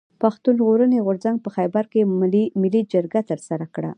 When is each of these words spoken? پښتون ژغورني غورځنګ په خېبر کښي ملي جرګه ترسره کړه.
پښتون 0.21 0.53
ژغورني 0.59 0.99
غورځنګ 1.05 1.37
په 1.41 1.49
خېبر 1.55 1.83
کښي 1.91 2.01
ملي 2.61 2.81
جرګه 2.93 3.21
ترسره 3.29 3.65
کړه. 3.73 3.89